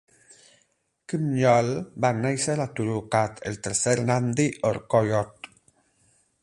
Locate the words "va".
2.05-2.11